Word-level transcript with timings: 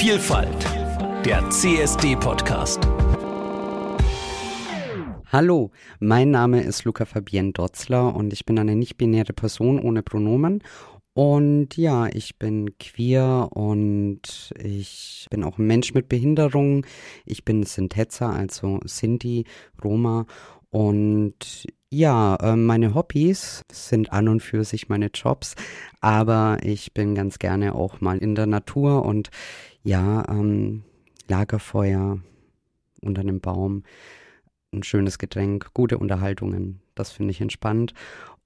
Vielfalt, 0.00 0.64
der 1.26 1.50
CSD-Podcast. 1.50 2.80
Hallo, 5.26 5.72
mein 5.98 6.30
Name 6.30 6.62
ist 6.62 6.84
Luca 6.84 7.04
Fabienne 7.04 7.52
Dotzler 7.52 8.16
und 8.16 8.32
ich 8.32 8.46
bin 8.46 8.58
eine 8.58 8.76
nicht-binäre 8.76 9.34
Person 9.34 9.78
ohne 9.78 10.02
Pronomen. 10.02 10.62
Und 11.12 11.76
ja, 11.76 12.06
ich 12.06 12.38
bin 12.38 12.78
queer 12.78 13.50
und 13.52 14.54
ich 14.58 15.26
bin 15.28 15.44
auch 15.44 15.58
ein 15.58 15.66
Mensch 15.66 15.92
mit 15.92 16.08
Behinderung. 16.08 16.86
Ich 17.26 17.44
bin 17.44 17.64
Sintetzer, 17.64 18.30
also 18.30 18.80
Sinti, 18.86 19.44
Roma. 19.84 20.24
Und 20.70 21.66
ja, 21.90 22.36
äh, 22.36 22.54
meine 22.54 22.94
Hobbys 22.94 23.64
sind 23.70 24.12
an 24.12 24.28
und 24.28 24.40
für 24.40 24.62
sich 24.62 24.88
meine 24.88 25.10
Jobs, 25.12 25.56
aber 26.00 26.58
ich 26.62 26.94
bin 26.94 27.16
ganz 27.16 27.40
gerne 27.40 27.74
auch 27.74 28.00
mal 28.00 28.18
in 28.18 28.36
der 28.36 28.46
Natur 28.46 29.04
und 29.04 29.30
ja, 29.84 30.24
ähm, 30.28 30.82
Lagerfeuer 31.28 32.18
unter 33.02 33.20
einem 33.20 33.40
Baum 33.40 33.84
ein 34.72 34.82
schönes 34.82 35.18
Getränk, 35.18 35.72
gute 35.74 35.98
Unterhaltungen. 35.98 36.80
Das 36.94 37.12
finde 37.12 37.32
ich 37.32 37.40
entspannt. 37.40 37.94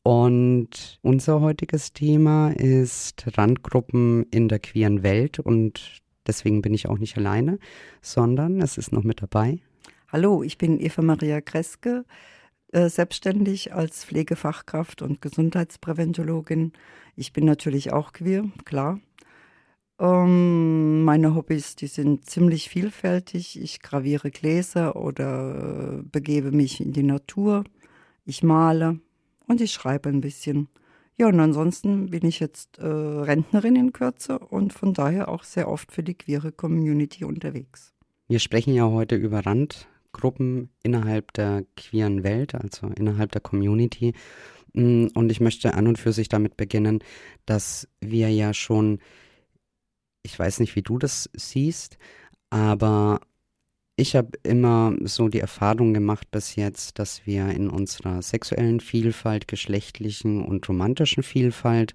Und 0.03 0.99
unser 1.03 1.41
heutiges 1.41 1.93
Thema 1.93 2.51
ist 2.51 3.25
Randgruppen 3.39 4.25
in 4.31 4.49
der 4.49 4.59
queeren 4.59 5.03
Welt 5.03 5.39
und 5.39 6.03
deswegen 6.27 6.61
bin 6.61 6.75
ich 6.75 6.89
auch 6.89 6.99
nicht 6.99 7.17
alleine, 7.17 7.59
sondern 8.03 8.61
es 8.61 8.77
ist 8.77 8.93
noch 8.93 9.03
mit 9.03 9.23
dabei. 9.23 9.61
Hallo, 10.13 10.43
ich 10.43 10.59
bin 10.59 10.79
Eva 10.79 11.03
Maria 11.03 11.41
Kreske, 11.41 12.05
äh, 12.73 12.89
selbstständig 12.89 13.73
als 13.73 14.05
Pflegefachkraft 14.05 15.01
und 15.01 15.23
Gesundheitspräventologin. 15.23 16.73
Ich 17.17 17.33
bin 17.33 17.47
natürlich 17.47 17.93
auch 17.93 18.13
queer, 18.13 18.45
klar. 18.65 19.01
Ähm, 19.99 21.05
meine 21.05 21.35
Hobbys, 21.35 21.77
die 21.77 21.87
sind 21.87 22.29
ziemlich 22.29 22.69
vielfältig. 22.69 23.61
Ich 23.61 23.81
graviere 23.81 24.31
Gläser 24.31 24.97
oder 24.97 26.01
äh, 26.01 26.03
begebe 26.03 26.51
mich 26.51 26.81
in 26.81 26.93
die 26.93 27.05
Natur. 27.05 27.65
Ich 28.25 28.43
male 28.43 28.99
und 29.47 29.61
ich 29.61 29.73
schreibe 29.73 30.09
ein 30.09 30.21
bisschen. 30.21 30.69
Ja, 31.17 31.29
und 31.29 31.39
ansonsten 31.39 32.11
bin 32.11 32.27
ich 32.27 32.41
jetzt 32.41 32.79
äh, 32.79 32.87
Rentnerin 32.87 33.77
in 33.77 33.93
Kürze 33.93 34.39
und 34.41 34.73
von 34.73 34.95
daher 34.95 35.29
auch 35.29 35.45
sehr 35.45 35.69
oft 35.69 35.93
für 35.93 36.03
die 36.03 36.15
queere 36.15 36.51
Community 36.51 37.25
unterwegs. 37.25 37.93
Wir 38.27 38.41
sprechen 38.41 38.75
ja 38.75 38.89
heute 38.89 39.15
über 39.15 39.47
Randgruppen 39.47 40.71
innerhalb 40.83 41.33
der 41.35 41.65
queeren 41.77 42.25
Welt, 42.25 42.57
also 42.57 42.89
innerhalb 42.97 43.31
der 43.31 43.43
Community. 43.43 44.13
Mm, 44.73 45.07
und 45.15 45.31
ich 45.31 45.41
möchte 45.41 45.75
an 45.75 45.87
und 45.87 45.99
für 45.99 46.13
sich 46.13 46.29
damit 46.29 46.57
beginnen, 46.57 46.99
dass 47.47 47.87
wir 48.01 48.31
ja 48.31 48.53
schon 48.53 48.99
ich 50.25 50.37
weiß 50.37 50.59
nicht, 50.59 50.75
wie 50.75 50.83
du 50.83 50.99
das 50.99 51.31
siehst, 51.35 51.99
aber 52.51 53.21
ich 53.97 54.17
habe 54.17 54.31
immer 54.43 54.97
so 55.03 55.29
die 55.29 55.39
Erfahrung 55.39 55.95
gemacht 55.95 56.31
bis 56.33 56.57
jetzt, 56.57 56.99
dass 56.99 57.27
wir 57.27 57.51
in 57.51 57.71
unserer 57.71 58.23
sexuellen 58.23 58.81
Vielfalt, 58.81 59.47
geschlechtlichen 59.47 60.45
und 60.45 60.69
romantischen 60.69 61.23
Vielfalt 61.23 61.95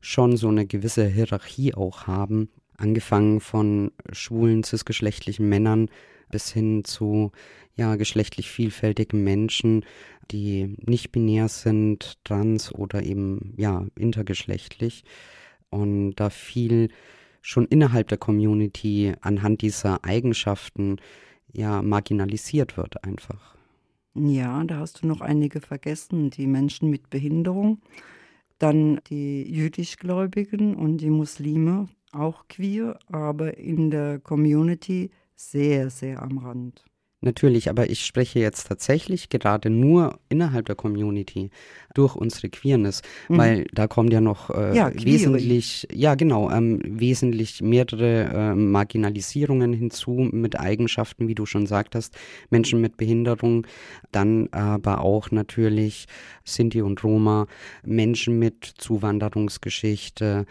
schon 0.00 0.36
so 0.36 0.48
eine 0.48 0.66
gewisse 0.66 1.06
Hierarchie 1.06 1.72
auch 1.74 2.06
haben. 2.06 2.50
Angefangen 2.76 3.40
von 3.40 3.92
schwulen, 4.12 4.62
cisgeschlechtlichen 4.62 5.48
Männern 5.48 5.88
bis 6.30 6.52
hin 6.52 6.84
zu 6.84 7.32
ja, 7.74 7.96
geschlechtlich 7.96 8.50
vielfältigen 8.50 9.24
Menschen, 9.24 9.86
die 10.30 10.76
nicht 10.84 11.12
binär 11.12 11.48
sind, 11.48 12.18
trans 12.24 12.74
oder 12.74 13.02
eben 13.02 13.54
ja, 13.56 13.86
intergeschlechtlich. 13.96 15.04
Und 15.70 16.16
da 16.16 16.28
viel 16.28 16.88
schon 17.48 17.64
innerhalb 17.64 18.08
der 18.08 18.18
Community 18.18 19.14
anhand 19.22 19.62
dieser 19.62 20.04
Eigenschaften 20.04 20.96
ja 21.50 21.80
marginalisiert 21.80 22.76
wird 22.76 23.02
einfach. 23.04 23.56
Ja, 24.14 24.62
da 24.64 24.80
hast 24.80 25.02
du 25.02 25.06
noch 25.06 25.22
einige 25.22 25.62
vergessen, 25.62 26.28
die 26.28 26.46
Menschen 26.46 26.90
mit 26.90 27.08
Behinderung, 27.08 27.80
dann 28.58 29.00
die 29.08 29.50
jüdischgläubigen 29.50 30.74
und 30.76 30.98
die 30.98 31.08
Muslime, 31.08 31.88
auch 32.12 32.48
queer, 32.48 32.98
aber 33.06 33.56
in 33.56 33.90
der 33.90 34.18
Community 34.18 35.10
sehr, 35.34 35.88
sehr 35.88 36.22
am 36.22 36.36
Rand. 36.36 36.84
Natürlich, 37.20 37.68
aber 37.68 37.90
ich 37.90 38.06
spreche 38.06 38.38
jetzt 38.38 38.68
tatsächlich 38.68 39.28
gerade 39.28 39.70
nur 39.70 40.20
innerhalb 40.28 40.66
der 40.66 40.76
Community 40.76 41.50
durch 41.92 42.14
unsere 42.14 42.48
Queerness, 42.48 43.02
mhm. 43.28 43.38
weil 43.38 43.66
da 43.72 43.88
kommt 43.88 44.12
ja 44.12 44.20
noch 44.20 44.50
äh, 44.50 44.76
ja, 44.76 44.92
wesentlich, 44.94 45.88
ja 45.92 46.14
genau, 46.14 46.48
ähm, 46.48 46.80
wesentlich 46.84 47.60
mehrere 47.60 48.24
äh, 48.32 48.54
Marginalisierungen 48.54 49.72
hinzu 49.72 50.28
mit 50.30 50.60
Eigenschaften, 50.60 51.26
wie 51.26 51.34
du 51.34 51.44
schon 51.44 51.66
sagtest, 51.66 52.16
Menschen 52.50 52.80
mit 52.80 52.96
Behinderung, 52.96 53.66
dann 54.12 54.48
aber 54.52 55.00
auch 55.00 55.32
natürlich 55.32 56.06
Sinti 56.44 56.82
und 56.82 57.02
Roma, 57.02 57.48
Menschen 57.84 58.38
mit 58.38 58.64
Zuwanderungsgeschichte, 58.64 60.46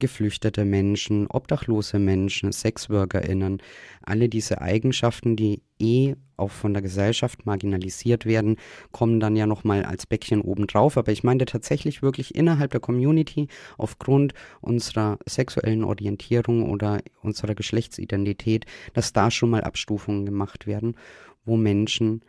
geflüchtete 0.00 0.64
Menschen, 0.64 1.26
obdachlose 1.28 1.98
Menschen, 1.98 2.52
SexworkerInnen, 2.52 3.62
alle 4.02 4.28
diese 4.28 4.60
Eigenschaften, 4.60 5.36
die 5.36 5.62
eh 5.78 6.14
auch 6.36 6.50
von 6.50 6.72
der 6.72 6.82
Gesellschaft 6.82 7.46
marginalisiert 7.46 8.26
werden, 8.26 8.56
kommen 8.92 9.20
dann 9.20 9.36
ja 9.36 9.46
nochmal 9.46 9.84
als 9.84 10.06
Bäckchen 10.06 10.40
obendrauf. 10.40 10.96
Aber 10.96 11.12
ich 11.12 11.22
meine 11.22 11.44
tatsächlich 11.44 12.02
wirklich 12.02 12.34
innerhalb 12.34 12.72
der 12.72 12.80
Community 12.80 13.48
aufgrund 13.78 14.32
unserer 14.60 15.18
sexuellen 15.26 15.84
Orientierung 15.84 16.68
oder 16.68 17.00
unserer 17.22 17.54
Geschlechtsidentität, 17.54 18.64
dass 18.94 19.12
da 19.12 19.30
schon 19.30 19.50
mal 19.50 19.62
Abstufungen 19.62 20.26
gemacht 20.26 20.66
werden, 20.66 20.96
wo 21.44 21.56
Menschen 21.56 22.22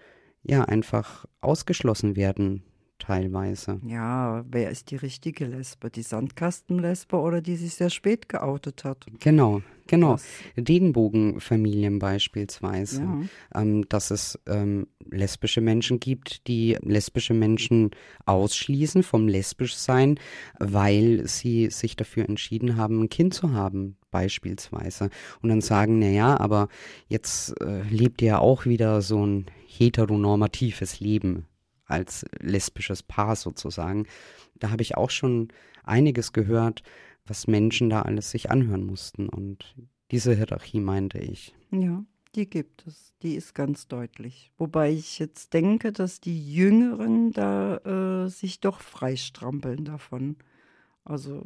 ja 0.43 0.63
einfach 0.65 1.25
ausgeschlossen 1.39 2.15
werden 2.15 2.63
teilweise. 3.01 3.79
Ja, 3.85 4.45
wer 4.49 4.69
ist 4.69 4.91
die 4.91 4.95
richtige 4.95 5.45
Lesbe? 5.45 5.89
Die 5.89 6.03
Sandkastenlesbe 6.03 7.17
oder 7.17 7.41
die 7.41 7.55
sich 7.55 7.73
sehr 7.73 7.89
spät 7.89 8.29
geoutet 8.29 8.83
hat? 8.83 9.05
Genau, 9.19 9.61
genau. 9.87 10.13
Das. 10.13 10.25
Regenbogenfamilien 10.57 11.99
beispielsweise. 11.99 13.01
Ja. 13.01 13.61
Ähm, 13.61 13.87
dass 13.89 14.11
es 14.11 14.39
ähm, 14.47 14.87
lesbische 15.09 15.61
Menschen 15.61 15.99
gibt, 15.99 16.47
die 16.47 16.77
lesbische 16.81 17.33
Menschen 17.33 17.91
ausschließen 18.25 19.03
vom 19.03 19.27
Lesbischsein, 19.27 20.19
weil 20.59 21.27
sie 21.27 21.69
sich 21.69 21.95
dafür 21.95 22.29
entschieden 22.29 22.77
haben, 22.77 23.01
ein 23.01 23.09
Kind 23.09 23.33
zu 23.33 23.53
haben 23.53 23.97
beispielsweise. 24.11 25.09
Und 25.41 25.49
dann 25.49 25.61
sagen, 25.61 25.99
naja, 25.99 26.39
aber 26.39 26.67
jetzt 27.07 27.59
äh, 27.61 27.81
lebt 27.89 28.21
ihr 28.21 28.41
auch 28.41 28.65
wieder 28.65 29.01
so 29.01 29.25
ein 29.25 29.45
heteronormatives 29.65 30.99
Leben 30.99 31.47
als 31.91 32.25
lesbisches 32.39 33.03
Paar 33.03 33.35
sozusagen. 33.35 34.07
Da 34.55 34.71
habe 34.71 34.81
ich 34.81 34.97
auch 34.97 35.09
schon 35.09 35.49
einiges 35.83 36.33
gehört, 36.33 36.83
was 37.25 37.47
Menschen 37.47 37.89
da 37.89 38.01
alles 38.01 38.31
sich 38.31 38.49
anhören 38.49 38.85
mussten. 38.85 39.29
Und 39.29 39.75
diese 40.11 40.35
Hierarchie 40.35 40.79
meinte 40.79 41.19
ich. 41.19 41.53
Ja, 41.71 42.03
die 42.35 42.49
gibt 42.49 42.85
es. 42.87 43.13
Die 43.21 43.35
ist 43.35 43.53
ganz 43.53 43.87
deutlich. 43.87 44.51
Wobei 44.57 44.91
ich 44.91 45.19
jetzt 45.19 45.53
denke, 45.53 45.91
dass 45.91 46.19
die 46.21 46.53
Jüngeren 46.53 47.31
da 47.31 47.77
äh, 48.25 48.29
sich 48.29 48.59
doch 48.59 48.79
freistrampeln 48.79 49.85
davon. 49.85 50.37
Also 51.03 51.43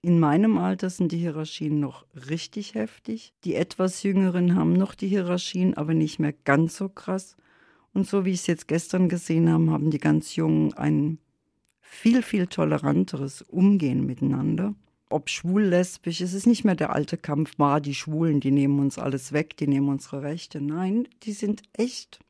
in 0.00 0.20
meinem 0.20 0.58
Alter 0.58 0.90
sind 0.90 1.12
die 1.12 1.18
Hierarchien 1.18 1.80
noch 1.80 2.06
richtig 2.14 2.74
heftig. 2.74 3.32
Die 3.44 3.56
etwas 3.56 4.02
Jüngeren 4.02 4.54
haben 4.54 4.72
noch 4.72 4.94
die 4.94 5.08
Hierarchien, 5.08 5.74
aber 5.74 5.92
nicht 5.92 6.18
mehr 6.18 6.32
ganz 6.32 6.76
so 6.76 6.88
krass. 6.88 7.36
Und 7.92 8.06
so 8.06 8.24
wie 8.24 8.30
ich 8.30 8.40
es 8.40 8.46
jetzt 8.46 8.68
gestern 8.68 9.08
gesehen 9.08 9.50
habe, 9.50 9.70
haben 9.70 9.90
die 9.90 9.98
ganz 9.98 10.36
Jungen 10.36 10.72
ein 10.74 11.18
viel, 11.80 12.22
viel 12.22 12.46
toleranteres 12.46 13.42
Umgehen 13.42 14.06
miteinander. 14.06 14.74
Ob 15.10 15.30
schwul, 15.30 15.64
lesbisch, 15.64 16.20
es 16.20 16.34
ist 16.34 16.46
nicht 16.46 16.64
mehr 16.64 16.74
der 16.74 16.92
alte 16.94 17.16
Kampf, 17.16 17.58
war 17.58 17.80
die 17.80 17.94
Schwulen, 17.94 18.40
die 18.40 18.50
nehmen 18.50 18.78
uns 18.78 18.98
alles 18.98 19.32
weg, 19.32 19.56
die 19.56 19.66
nehmen 19.66 19.88
unsere 19.88 20.22
Rechte. 20.22 20.60
Nein, 20.60 21.08
die 21.22 21.32
sind 21.32 21.62
echt 21.72 22.20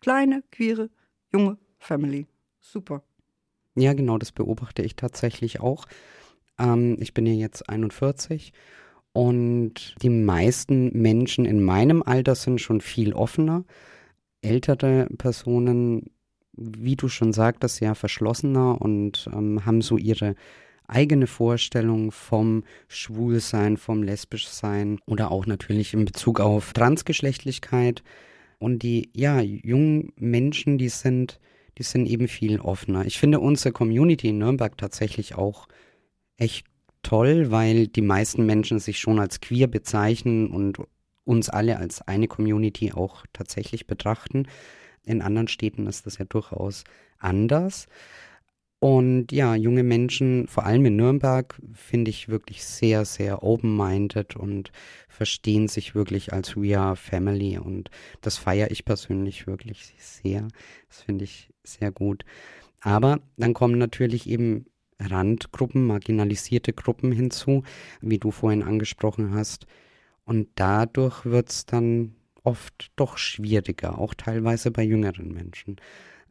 kleine, 0.00 0.44
queere, 0.52 0.88
junge 1.32 1.58
Family. 1.78 2.26
Super. 2.60 3.02
Ja, 3.74 3.92
genau, 3.92 4.18
das 4.18 4.32
beobachte 4.32 4.82
ich 4.82 4.94
tatsächlich 4.94 5.60
auch. 5.60 5.86
Ähm, 6.58 6.96
ich 7.00 7.12
bin 7.12 7.26
ja 7.26 7.32
jetzt 7.32 7.68
41 7.68 8.52
und 9.12 9.94
die 10.02 10.10
meisten 10.10 10.90
Menschen 11.00 11.44
in 11.44 11.62
meinem 11.62 12.02
Alter 12.02 12.34
sind 12.34 12.60
schon 12.60 12.80
viel 12.80 13.12
offener 13.12 13.64
ältere 14.42 15.08
Personen, 15.18 16.10
wie 16.52 16.96
du 16.96 17.08
schon 17.08 17.32
sagtest, 17.32 17.80
ja 17.80 17.94
verschlossener 17.94 18.80
und 18.80 19.28
ähm, 19.32 19.64
haben 19.66 19.82
so 19.82 19.96
ihre 19.96 20.34
eigene 20.88 21.26
Vorstellung 21.26 22.12
vom 22.12 22.64
Schwulsein, 22.88 23.76
vom 23.76 24.02
Lesbischsein 24.02 25.00
oder 25.06 25.30
auch 25.30 25.46
natürlich 25.46 25.94
in 25.94 26.04
Bezug 26.04 26.40
auf 26.40 26.72
Transgeschlechtlichkeit. 26.72 28.02
Und 28.58 28.82
die, 28.82 29.10
ja, 29.12 29.40
jungen 29.40 30.12
Menschen, 30.16 30.78
die 30.78 30.88
sind, 30.88 31.40
die 31.78 31.82
sind 31.82 32.06
eben 32.06 32.28
viel 32.28 32.60
offener. 32.60 33.04
Ich 33.04 33.18
finde 33.18 33.40
unsere 33.40 33.72
Community 33.72 34.28
in 34.28 34.38
Nürnberg 34.38 34.78
tatsächlich 34.78 35.34
auch 35.34 35.68
echt 36.38 36.66
toll, 37.02 37.50
weil 37.50 37.86
die 37.86 38.02
meisten 38.02 38.46
Menschen 38.46 38.78
sich 38.78 38.98
schon 38.98 39.20
als 39.20 39.40
queer 39.40 39.66
bezeichnen 39.66 40.48
und 40.48 40.78
uns 41.26 41.50
alle 41.50 41.76
als 41.76 42.00
eine 42.02 42.28
Community 42.28 42.92
auch 42.92 43.26
tatsächlich 43.32 43.86
betrachten. 43.86 44.46
In 45.04 45.20
anderen 45.20 45.48
Städten 45.48 45.86
ist 45.86 46.06
das 46.06 46.18
ja 46.18 46.24
durchaus 46.24 46.84
anders. 47.18 47.86
Und 48.78 49.32
ja, 49.32 49.54
junge 49.54 49.82
Menschen, 49.82 50.46
vor 50.48 50.64
allem 50.66 50.84
in 50.84 50.96
Nürnberg, 50.96 51.60
finde 51.72 52.10
ich 52.10 52.28
wirklich 52.28 52.64
sehr, 52.64 53.04
sehr 53.04 53.42
open-minded 53.42 54.36
und 54.36 54.70
verstehen 55.08 55.66
sich 55.66 55.94
wirklich 55.94 56.32
als 56.32 56.56
We 56.56 56.78
Are 56.78 56.94
Family. 56.94 57.58
Und 57.58 57.90
das 58.20 58.36
feiere 58.36 58.70
ich 58.70 58.84
persönlich 58.84 59.46
wirklich 59.46 59.94
sehr. 59.98 60.46
Das 60.88 61.02
finde 61.02 61.24
ich 61.24 61.50
sehr 61.64 61.90
gut. 61.90 62.24
Aber 62.80 63.20
dann 63.36 63.54
kommen 63.54 63.78
natürlich 63.78 64.28
eben 64.28 64.66
Randgruppen, 65.00 65.86
marginalisierte 65.86 66.72
Gruppen 66.72 67.12
hinzu, 67.12 67.64
wie 68.00 68.18
du 68.18 68.30
vorhin 68.30 68.62
angesprochen 68.62 69.34
hast. 69.34 69.66
Und 70.26 70.48
dadurch 70.56 71.24
wird 71.24 71.50
es 71.50 71.66
dann 71.66 72.16
oft 72.42 72.90
doch 72.96 73.16
schwieriger, 73.16 73.98
auch 73.98 74.12
teilweise 74.14 74.70
bei 74.70 74.82
jüngeren 74.82 75.32
Menschen. 75.32 75.76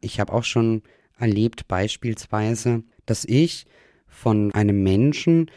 Ich 0.00 0.20
habe 0.20 0.32
auch 0.32 0.44
schon 0.44 0.82
erlebt 1.18 1.66
beispielsweise, 1.66 2.84
dass 3.06 3.24
ich 3.24 3.66
von 4.06 4.52
einem 4.52 4.82
Menschen, 4.82 5.50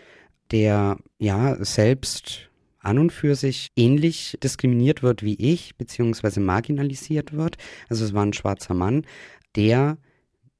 der 0.51 0.97
ja 1.17 1.63
selbst 1.63 2.49
an 2.79 2.97
und 2.97 3.11
für 3.11 3.35
sich 3.35 3.71
ähnlich 3.75 4.37
diskriminiert 4.41 5.03
wird 5.03 5.21
wie 5.21 5.35
ich, 5.35 5.75
beziehungsweise 5.75 6.39
marginalisiert 6.39 7.33
wird. 7.33 7.57
Also 7.89 8.05
es 8.05 8.13
war 8.13 8.25
ein 8.25 8.33
schwarzer 8.33 8.73
Mann, 8.73 9.05
der 9.55 9.97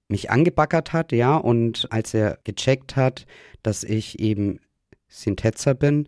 mich 0.10 0.30
angebackert 0.32 0.92
hat, 0.92 1.12
ja, 1.12 1.38
und 1.38 1.88
als 1.92 2.14
er 2.14 2.40
gecheckt 2.44 2.96
hat, 2.96 3.26
dass 3.64 3.84
ich 3.84 4.20
eben 4.20 4.60
Sintetzer 5.08 5.76
bin, 5.76 6.08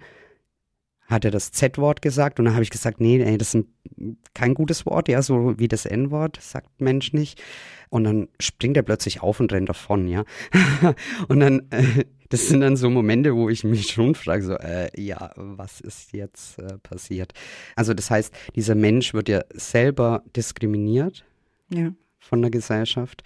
hat 1.11 1.25
er 1.25 1.31
das 1.31 1.51
Z-Wort 1.51 2.01
gesagt 2.01 2.39
und 2.39 2.45
dann 2.45 2.53
habe 2.53 2.63
ich 2.63 2.69
gesagt, 2.69 3.01
nee, 3.01 3.21
ey, 3.21 3.37
das 3.37 3.53
ist 3.53 3.65
ein, 3.97 4.17
kein 4.33 4.53
gutes 4.53 4.85
Wort, 4.85 5.09
ja, 5.09 5.21
so 5.21 5.59
wie 5.59 5.67
das 5.67 5.85
N-Wort, 5.85 6.39
sagt 6.41 6.79
Mensch 6.79 7.13
nicht. 7.13 7.41
Und 7.89 8.05
dann 8.05 8.29
springt 8.39 8.77
er 8.77 8.83
plötzlich 8.83 9.21
auf 9.21 9.41
und 9.41 9.51
rennt 9.51 9.67
davon, 9.67 10.07
ja. 10.07 10.23
und 11.27 11.41
dann, 11.41 11.67
äh, 11.71 12.05
das 12.29 12.47
sind 12.47 12.61
dann 12.61 12.77
so 12.77 12.89
Momente, 12.89 13.35
wo 13.35 13.49
ich 13.49 13.65
mich 13.65 13.87
schon 13.91 14.15
frage, 14.15 14.43
so, 14.43 14.53
äh, 14.53 14.89
ja, 14.99 15.31
was 15.35 15.81
ist 15.81 16.13
jetzt 16.13 16.57
äh, 16.59 16.77
passiert? 16.77 17.33
Also 17.75 17.93
das 17.93 18.09
heißt, 18.09 18.33
dieser 18.55 18.75
Mensch 18.75 19.13
wird 19.13 19.27
ja 19.27 19.41
selber 19.53 20.23
diskriminiert 20.35 21.25
ja. 21.69 21.91
von 22.19 22.41
der 22.41 22.51
Gesellschaft 22.51 23.23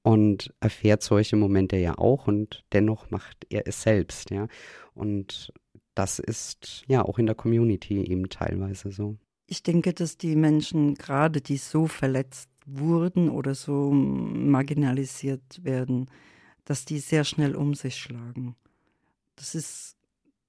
und 0.00 0.54
erfährt 0.60 1.02
solche 1.02 1.36
Momente 1.36 1.76
ja 1.76 1.98
auch 1.98 2.26
und 2.26 2.64
dennoch 2.72 3.10
macht 3.10 3.44
er 3.50 3.68
es 3.68 3.82
selbst, 3.82 4.30
ja. 4.30 4.46
Und 4.94 5.52
das 5.96 6.18
ist 6.18 6.84
ja 6.86 7.04
auch 7.04 7.18
in 7.18 7.26
der 7.26 7.34
Community 7.34 8.04
eben 8.04 8.28
teilweise 8.28 8.92
so. 8.92 9.16
Ich 9.46 9.62
denke, 9.62 9.94
dass 9.94 10.18
die 10.18 10.36
Menschen 10.36 10.94
gerade, 10.94 11.40
die 11.40 11.56
so 11.56 11.86
verletzt 11.86 12.50
wurden 12.66 13.30
oder 13.30 13.54
so 13.54 13.90
marginalisiert 13.92 15.64
werden, 15.64 16.10
dass 16.64 16.84
die 16.84 16.98
sehr 16.98 17.24
schnell 17.24 17.56
um 17.56 17.74
sich 17.74 17.96
schlagen. 17.96 18.56
Das 19.36 19.54
ist 19.54 19.96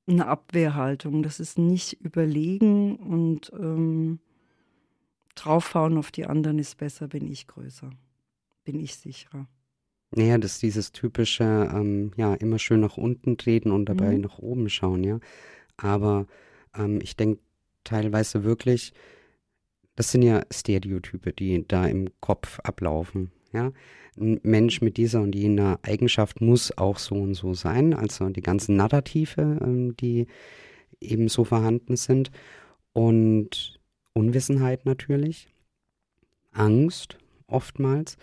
eine 0.08 0.28
Abwehrhaltung, 0.28 1.24
das 1.24 1.40
ist 1.40 1.58
nicht 1.58 1.94
überlegen 1.94 2.98
und 2.98 3.52
ähm, 3.54 4.20
draufhauen 5.36 5.98
auf 5.98 6.12
die 6.12 6.26
anderen 6.26 6.60
ist 6.60 6.78
besser, 6.78 7.08
bin 7.08 7.32
ich 7.32 7.48
größer, 7.48 7.90
bin 8.66 8.80
ich 8.80 8.96
sicherer. 8.96 9.48
Naja, 10.12 10.38
das 10.38 10.54
ist 10.54 10.64
dieses 10.64 10.92
typische, 10.92 11.44
ähm, 11.44 12.12
ja, 12.16 12.34
immer 12.36 12.60
schön 12.60 12.80
nach 12.80 12.98
unten 12.98 13.38
treten 13.38 13.72
und 13.72 13.86
dabei 13.86 14.16
mhm. 14.16 14.22
nach 14.22 14.40
oben 14.40 14.70
schauen, 14.70 15.04
ja. 15.04 15.20
Aber 15.76 16.28
ähm, 16.76 17.00
ich 17.02 17.16
denke 17.18 17.42
teilweise 17.84 18.44
wirklich, 18.44 18.94
das 19.96 20.12
sind 20.12 20.22
ja 20.22 20.44
Stereotype, 20.52 21.34
die 21.34 21.68
da 21.68 21.86
im 21.86 22.10
Kopf 22.22 22.60
ablaufen, 22.60 23.32
ja. 23.52 23.72
Ein 24.20 24.40
Mensch 24.44 24.82
mit 24.82 24.98
dieser 24.98 25.22
und 25.22 25.36
jener 25.36 25.80
Eigenschaft 25.84 26.42
muss 26.42 26.76
auch 26.76 26.98
so 26.98 27.16
und 27.16 27.36
so 27.36 27.54
sein, 27.54 27.94
also 27.94 28.30
die 28.30 28.42
ganzen 28.42 28.76
Narrative, 28.76 29.60
ähm, 29.62 29.96
die 29.98 30.28
eben 31.00 31.28
so 31.28 31.44
vorhanden 31.44 31.98
sind 31.98 32.32
und 32.94 33.80
Unwissenheit 34.14 34.86
natürlich, 34.86 35.48
Angst 36.52 37.18
oftmals 37.46 38.18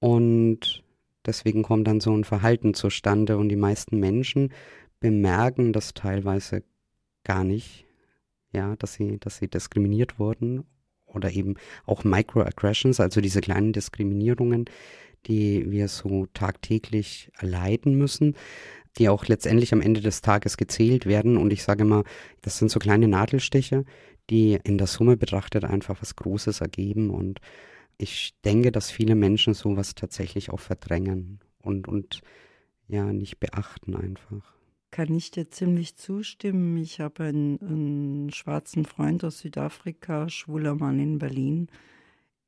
und 0.00 0.82
Deswegen 1.28 1.62
kommt 1.62 1.86
dann 1.86 2.00
so 2.00 2.16
ein 2.16 2.24
Verhalten 2.24 2.72
zustande 2.72 3.36
und 3.36 3.50
die 3.50 3.56
meisten 3.56 4.00
Menschen 4.00 4.50
bemerken 4.98 5.74
das 5.74 5.92
teilweise 5.92 6.62
gar 7.22 7.44
nicht, 7.44 7.84
ja, 8.50 8.76
dass 8.76 8.94
sie, 8.94 9.18
dass 9.20 9.36
sie 9.36 9.46
diskriminiert 9.46 10.18
wurden 10.18 10.64
oder 11.04 11.30
eben 11.30 11.56
auch 11.84 12.02
Microaggressions, 12.02 12.98
also 12.98 13.20
diese 13.20 13.42
kleinen 13.42 13.74
Diskriminierungen, 13.74 14.64
die 15.26 15.70
wir 15.70 15.88
so 15.88 16.24
tagtäglich 16.32 17.30
erleiden 17.38 17.98
müssen, 17.98 18.34
die 18.96 19.10
auch 19.10 19.26
letztendlich 19.26 19.74
am 19.74 19.82
Ende 19.82 20.00
des 20.00 20.22
Tages 20.22 20.56
gezählt 20.56 21.04
werden. 21.04 21.36
Und 21.36 21.52
ich 21.52 21.62
sage 21.62 21.82
immer, 21.82 22.04
das 22.40 22.56
sind 22.56 22.70
so 22.70 22.78
kleine 22.78 23.06
Nadelstiche, 23.06 23.84
die 24.30 24.58
in 24.64 24.78
der 24.78 24.86
Summe 24.86 25.18
betrachtet 25.18 25.66
einfach 25.66 26.00
was 26.00 26.16
Großes 26.16 26.62
ergeben 26.62 27.10
und 27.10 27.38
ich 27.98 28.34
denke, 28.44 28.72
dass 28.72 28.90
viele 28.90 29.14
Menschen 29.14 29.54
sowas 29.54 29.94
tatsächlich 29.94 30.50
auch 30.50 30.60
verdrängen 30.60 31.40
und, 31.60 31.88
und 31.88 32.22
ja, 32.86 33.12
nicht 33.12 33.38
beachten 33.40 33.94
einfach. 33.96 34.54
Kann 34.90 35.14
ich 35.14 35.30
dir 35.30 35.50
ziemlich 35.50 35.96
zustimmen. 35.96 36.78
Ich 36.78 37.00
habe 37.00 37.24
einen, 37.24 37.60
einen 37.60 38.32
schwarzen 38.32 38.86
Freund 38.86 39.22
aus 39.24 39.40
Südafrika, 39.40 40.30
schwuler 40.30 40.76
Mann 40.76 40.98
in 40.98 41.18
Berlin. 41.18 41.68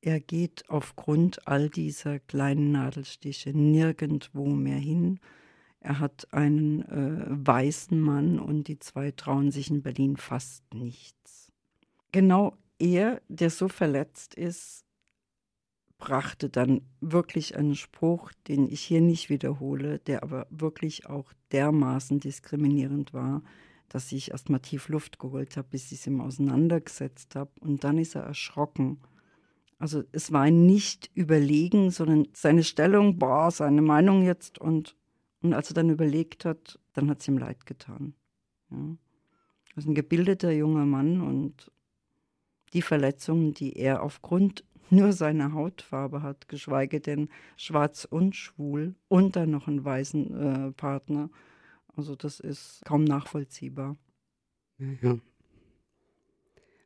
Er 0.01 0.21
geht 0.21 0.65
aufgrund 0.71 1.47
all 1.47 1.69
dieser 1.69 2.21
kleinen 2.21 2.73
Nadelstiche 2.73 3.51
nirgendwo 3.51 4.47
mehr 4.47 4.79
hin. 4.79 5.21
Er 5.81 5.99
hat 5.99 6.33
einen 6.33 6.83
äh, 6.83 7.27
weißen 7.29 8.01
Mann 8.01 8.39
und 8.39 8.69
die 8.69 8.79
zwei 8.79 9.11
trauen 9.11 9.51
sich 9.51 9.71
in 9.71 9.83
Berlin 9.83 10.17
fast 10.17 10.63
nichts. 10.73 11.53
Genau 12.13 12.57
er, 12.79 13.21
der 13.29 13.51
so 13.51 13.69
verletzt 13.69 14.35
ist, 14.35 14.85
brachte 16.01 16.49
dann 16.49 16.81
wirklich 17.01 17.57
einen 17.57 17.77
Spruch, 17.77 18.33
den 18.49 18.69
ich 18.69 18.81
hier 18.81 19.01
nicht 19.01 19.31
wiederhole, 19.31 20.01
der 20.01 20.25
aber 20.25 20.47
wirklich 20.51 21.07
auch 21.07 21.33
dermaßen 21.53 22.19
diskriminierend 22.19 23.15
war, 23.15 23.43
dass 23.89 24.11
ich 24.11 24.33
erst 24.33 24.49
mal 24.51 24.59
tief 24.59 24.89
Luft 24.89 25.19
geholt 25.19 25.57
habe, 25.57 25.69
bis 25.71 25.93
ich 25.93 26.01
es 26.01 26.07
ihm 26.07 26.21
auseinandergesetzt 26.21 27.37
habe. 27.37 27.51
Und 27.61 27.85
dann 27.85 27.99
ist 27.99 28.17
er 28.17 28.23
erschrocken. 28.23 28.99
Also 29.79 30.03
es 30.13 30.33
war 30.33 30.43
ein 30.43 30.67
nicht 30.67 31.11
überlegen, 31.15 31.91
sondern 31.91 32.27
seine 32.33 32.65
Stellung, 32.65 33.19
boah, 33.19 33.51
seine 33.51 33.83
Meinung 33.83 34.23
jetzt. 34.23 34.59
Und, 34.59 34.97
und 35.43 35.55
als 35.55 35.71
er 35.71 35.75
dann 35.75 35.91
überlegt 35.91 36.45
hat, 36.45 36.81
dann 36.95 37.11
hat 37.11 37.21
es 37.21 37.29
ihm 37.29 37.39
leid 37.39 37.67
getan. 37.67 38.15
Ja. 38.71 38.97
Also 39.77 39.91
ein 39.91 39.95
gebildeter 39.95 40.51
junger 40.51 40.87
Mann 40.87 41.21
und 41.21 41.71
die 42.73 42.83
Verletzungen, 42.83 43.55
die 43.55 43.77
er 43.77 44.03
aufgrund 44.03 44.65
nur 44.91 45.13
seine 45.13 45.53
Hautfarbe 45.53 46.23
hat, 46.23 46.49
geschweige 46.49 47.01
denn 47.01 47.29
schwarz 47.57 48.05
und 48.05 48.37
schwul 48.37 48.95
und 49.09 49.37
dann 49.37 49.51
noch 49.51 49.69
einen 49.69 49.85
weißen 49.85 50.69
äh, 50.69 50.73
Partner. 50.73 51.31
Also 51.97 52.17
das 52.17 52.41
ist 52.41 52.83
kaum 52.85 53.05
nachvollziehbar. 53.05 53.97
Ja. 55.03 55.19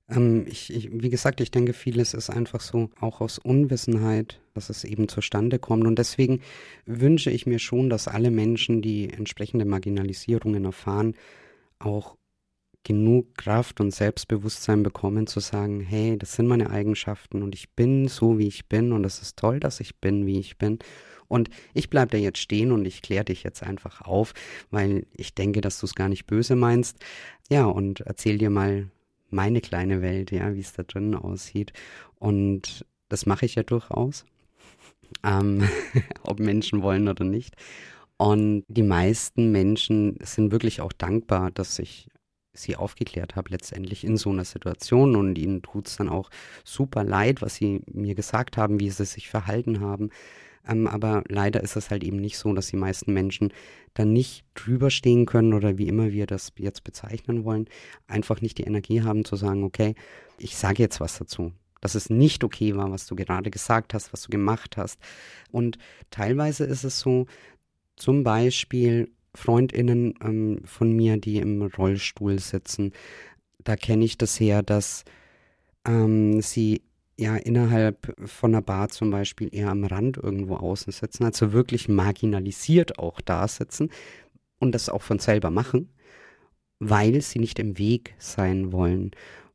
Ähm, 0.09 0.47
ich, 0.47 0.73
ich, 0.73 0.91
wie 0.93 1.09
gesagt, 1.09 1.41
ich 1.41 1.51
denke, 1.51 1.73
vieles 1.73 2.15
ist 2.15 2.31
einfach 2.31 2.61
so, 2.61 2.91
auch 3.01 3.21
aus 3.21 3.39
Unwissenheit, 3.39 4.41
dass 4.55 4.71
es 4.71 4.85
eben 4.85 5.09
zustande 5.09 5.59
kommt. 5.59 5.87
Und 5.87 5.99
deswegen 5.99 6.41
wünsche 6.87 7.31
ich 7.31 7.47
mir 7.47 7.59
schon, 7.59 7.91
dass 7.91 8.09
alle 8.09 8.31
Menschen, 8.31 8.83
die 8.83 9.11
entsprechende 9.11 9.65
Marginalisierungen 9.65 10.65
erfahren, 10.65 11.15
auch 11.79 12.17
genug 12.85 13.35
Kraft 13.37 13.81
und 13.81 13.91
Selbstbewusstsein 13.91 14.83
bekommen, 14.83 15.27
zu 15.27 15.41
sagen, 15.41 15.81
hey, 15.81 16.17
das 16.19 16.35
sind 16.35 16.47
meine 16.47 16.71
Eigenschaften 16.71 17.43
und 17.43 17.55
ich 17.55 17.71
bin 17.71 18.09
so, 18.09 18.39
wie 18.39 18.47
ich 18.47 18.69
bin 18.69 18.93
und 18.93 19.05
es 19.05 19.21
ist 19.21 19.39
toll, 19.39 19.59
dass 19.59 19.81
ich 19.81 19.97
bin, 19.97 20.27
wie 20.27 20.39
ich 20.39 20.59
bin. 20.59 20.79
Und 21.27 21.49
ich 21.73 21.91
bleibe 21.91 22.13
da 22.13 22.19
jetzt 22.19 22.39
stehen 22.39 22.71
und 22.71 22.85
ich 22.85 23.03
kläre 23.03 23.25
dich 23.25 23.43
jetzt 23.43 23.63
einfach 23.63 24.03
auf, 24.03 24.35
weil 24.71 25.07
ich 25.13 25.35
denke, 25.35 25.63
dass 25.63 25.81
du 25.81 25.87
es 25.87 25.95
gar 25.95 26.09
nicht 26.09 26.27
böse 26.27 26.55
meinst. 26.55 26.99
Ja, 27.51 27.65
und 27.65 28.01
erzähl 28.01 28.39
dir 28.39 28.51
mal 28.51 28.91
meine 29.31 29.61
kleine 29.61 30.03
Welt, 30.03 30.31
ja, 30.31 30.55
wie 30.55 30.61
es 30.61 30.75
da 30.75 30.83
drinnen 30.83 31.15
aussieht. 31.15 31.73
Und 32.17 32.87
das 33.09 33.27
mache 33.27 33.47
ich 33.47 33.55
ja 33.55 33.63
durchaus, 33.63 34.27
ähm, 35.25 35.69
ob 36.23 36.39
Menschen 36.39 36.83
wollen 36.83 37.09
oder 37.09 37.25
nicht. 37.25 37.57
Und 38.17 38.65
die 38.69 38.83
meisten 38.83 39.51
Menschen 39.51 40.19
sind 40.23 40.53
wirklich 40.53 40.81
auch 40.81 40.93
dankbar, 40.93 41.51
dass 41.51 41.79
ich 41.79 42.09
sie 42.55 42.77
aufgeklärt 42.77 43.37
habe 43.37 43.51
letztendlich 43.51 44.05
in 44.05 44.17
so 44.17 44.31
einer 44.31 44.45
Situation 44.45 45.17
und 45.17 45.37
ihnen 45.37 45.63
tut 45.63 45.89
es 45.89 45.97
dann 45.97 46.09
auch 46.09 46.31
super 46.65 47.05
leid, 47.05 47.43
was 47.43 47.57
sie 47.57 47.83
mir 47.93 48.15
gesagt 48.15 48.57
haben, 48.57 48.81
wie 48.81 48.91
sie 48.91 49.05
sich 49.05 49.29
verhalten 49.29 49.81
haben. 49.81 50.11
Ähm, 50.67 50.87
aber 50.87 51.25
leider 51.29 51.63
ist 51.63 51.77
es 51.77 51.91
halt 51.91 52.03
eben 52.03 52.17
nicht 52.17 52.39
so, 52.39 52.53
dass 52.55 52.69
die 52.69 52.77
meisten 52.77 53.13
Menschen 53.13 53.53
dann 53.93 54.13
nicht 54.13 54.45
drüber 54.55 54.91
stehen 54.91 55.27
können 55.27 55.53
oder 55.53 55.77
wie 55.77 55.89
immer 55.89 56.13
wir 56.13 56.27
das 56.27 56.53
jetzt 56.57 56.85
bezeichnen 56.85 57.45
wollen, 57.45 57.69
einfach 58.07 58.41
nicht 58.41 58.59
die 58.59 58.65
Energie 58.65 59.03
haben 59.03 59.25
zu 59.25 59.37
sagen, 59.37 59.65
okay, 59.65 59.95
ich 60.39 60.57
sage 60.57 60.83
jetzt 60.83 61.01
was 61.01 61.19
dazu 61.19 61.53
dass 61.85 61.95
es 61.95 62.09
nicht 62.09 62.45
okay 62.45 62.75
war, 62.77 62.91
was 62.91 63.05
du 63.05 63.15
gerade 63.15 63.51
gesagt 63.51 63.93
hast, 63.93 64.11
was 64.15 64.23
du 64.23 64.31
gemacht 64.31 64.79
hast. 64.79 64.99
Und 65.53 65.77
teilweise 66.09 66.65
ist 66.65 66.83
es 66.83 66.99
so, 66.99 67.27
zum 67.95 68.25
Beispiel 68.25 69.11
Freundinnen 69.35 70.15
ähm, 70.23 70.61
von 70.65 70.93
mir, 70.93 71.17
die 71.17 71.39
im 71.39 71.63
Rollstuhl 71.63 72.39
sitzen, 72.39 72.93
da 73.63 73.77
kenne 73.77 74.05
ich 74.05 74.19
das 74.19 74.39
her, 74.39 74.63
dass 74.63 75.05
ähm, 75.87 76.41
sie 76.41 76.83
ja 77.17 77.37
innerhalb 77.37 78.15
von 78.29 78.55
einer 78.55 78.63
Bar 78.63 78.89
zum 78.89 79.11
Beispiel 79.11 79.49
eher 79.53 79.71
am 79.71 79.85
Rand 79.85 80.17
irgendwo 80.17 80.57
außen 80.57 80.93
sitzen, 80.93 81.25
also 81.25 81.53
wirklich 81.53 81.89
marginalisiert 81.89 82.99
auch 82.99 83.21
da 83.21 83.47
sitzen 83.49 83.91
und 84.59 84.73
das 84.73 84.89
auch 84.89 85.03
von 85.03 85.19
selber 85.19 85.51
machen, 85.51 85.91
weil 86.81 87.21
sie 87.21 87.39
nicht 87.39 87.59
im 87.59 87.79
Weg 87.79 88.15
sein 88.19 88.73
wollen 88.73 89.13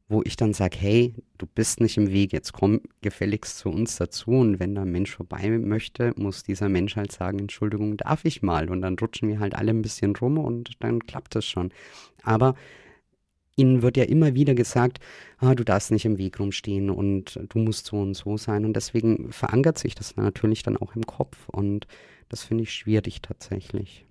wo 0.09 0.23
ich 0.25 0.35
dann 0.35 0.53
sage, 0.53 0.75
hey, 0.79 1.13
du 1.37 1.45
bist 1.45 1.79
nicht 1.79 1.95
im 1.97 2.09
Weg, 2.09 2.33
jetzt 2.33 2.51
komm 2.51 2.81
gefälligst 3.01 3.59
zu 3.59 3.69
uns 3.69 3.95
dazu 3.97 4.31
und 4.31 4.59
wenn 4.59 4.73
da 4.73 4.81
ein 4.81 4.91
Mensch 4.91 5.15
vorbei 5.15 5.47
möchte, 5.49 6.13
muss 6.17 6.43
dieser 6.43 6.67
Mensch 6.67 6.95
halt 6.95 7.11
sagen, 7.11 7.37
Entschuldigung, 7.37 7.95
darf 7.95 8.25
ich 8.25 8.41
mal 8.41 8.69
und 8.69 8.81
dann 8.81 8.97
rutschen 8.97 9.29
wir 9.29 9.39
halt 9.39 9.53
alle 9.53 9.69
ein 9.69 9.83
bisschen 9.83 10.15
rum 10.15 10.39
und 10.39 10.71
dann 10.79 11.05
klappt 11.05 11.35
es 11.35 11.45
schon. 11.45 11.71
Aber 12.23 12.55
ihnen 13.55 13.83
wird 13.83 13.97
ja 13.97 14.03
immer 14.05 14.33
wieder 14.33 14.55
gesagt, 14.55 14.99
ah, 15.37 15.53
du 15.53 15.63
darfst 15.63 15.91
nicht 15.91 16.05
im 16.05 16.17
Weg 16.17 16.39
rumstehen 16.39 16.89
und 16.89 17.39
du 17.47 17.59
musst 17.59 17.85
so 17.85 18.01
und 18.01 18.15
so 18.15 18.35
sein 18.35 18.65
und 18.65 18.73
deswegen 18.73 19.31
verankert 19.31 19.77
sich 19.77 19.93
das 19.93 20.15
natürlich 20.15 20.63
dann 20.63 20.77
auch 20.77 20.95
im 20.95 21.05
Kopf 21.05 21.47
und 21.49 21.85
das 22.29 22.43
finde 22.43 22.63
ich 22.63 22.73
schwierig 22.73 23.21
tatsächlich. 23.21 24.05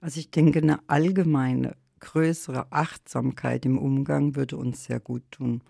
Also 0.00 0.20
ich 0.20 0.30
denke, 0.30 0.60
eine 0.60 0.78
allgemeine 0.88 1.74
größere 2.00 2.72
Achtsamkeit 2.72 3.64
im 3.64 3.78
Umgang 3.78 4.36
würde 4.36 4.56
uns 4.56 4.84
sehr 4.84 5.00
gut 5.00 5.22
tun. 5.30 5.62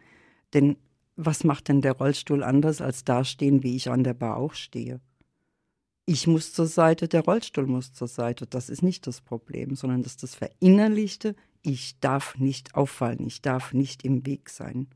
Denn 0.54 0.76
was 1.16 1.44
macht 1.44 1.68
denn 1.68 1.82
der 1.82 1.92
Rollstuhl 1.92 2.42
anders 2.42 2.80
als 2.80 3.04
dastehen, 3.04 3.62
wie 3.62 3.76
ich 3.76 3.90
an 3.90 4.04
der 4.04 4.14
Bar 4.14 4.36
auch 4.36 4.54
stehe? 4.54 5.00
Ich 6.06 6.26
muss 6.26 6.52
zur 6.52 6.66
Seite, 6.66 7.08
der 7.08 7.24
Rollstuhl 7.24 7.66
muss 7.66 7.92
zur 7.92 8.08
Seite. 8.08 8.46
Das 8.46 8.70
ist 8.70 8.82
nicht 8.82 9.06
das 9.06 9.20
Problem, 9.20 9.76
sondern 9.76 10.02
das 10.02 10.12
ist 10.12 10.22
das 10.22 10.34
Verinnerlichte, 10.34 11.36
ich 11.62 12.00
darf 12.00 12.38
nicht 12.38 12.74
auffallen, 12.74 13.26
ich 13.26 13.42
darf 13.42 13.74
nicht 13.74 14.04
im 14.04 14.24
Weg 14.26 14.48
sein. 14.48 14.88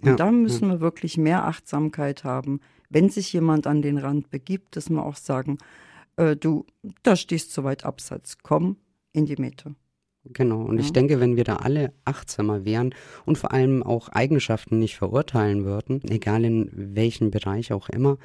Und 0.00 0.08
ja, 0.08 0.16
da 0.16 0.30
müssen 0.30 0.64
ja. 0.64 0.74
wir 0.74 0.80
wirklich 0.80 1.16
mehr 1.16 1.44
Achtsamkeit 1.44 2.24
haben, 2.24 2.60
wenn 2.90 3.10
sich 3.10 3.32
jemand 3.32 3.66
an 3.66 3.82
den 3.82 3.98
Rand 3.98 4.30
begibt, 4.30 4.76
dass 4.76 4.90
wir 4.90 5.04
auch 5.04 5.16
sagen, 5.16 5.58
äh, 6.16 6.36
du, 6.36 6.66
da 7.02 7.16
stehst 7.16 7.52
zu 7.52 7.64
weit 7.64 7.84
abseits, 7.84 8.38
komm 8.42 8.76
in 9.12 9.26
die 9.26 9.36
Mitte. 9.36 9.74
Genau, 10.32 10.62
und 10.62 10.78
ja. 10.78 10.84
ich 10.84 10.92
denke, 10.92 11.20
wenn 11.20 11.36
wir 11.36 11.44
da 11.44 11.56
alle 11.56 11.92
achtsamer 12.04 12.64
wären 12.64 12.94
und 13.24 13.38
vor 13.38 13.52
allem 13.52 13.82
auch 13.82 14.08
Eigenschaften 14.08 14.78
nicht 14.78 14.96
verurteilen 14.96 15.64
würden, 15.64 16.02
egal 16.08 16.44
in 16.44 16.70
welchem 16.72 17.30
Bereich 17.30 17.72
auch 17.72 17.88
immer, 17.88 18.18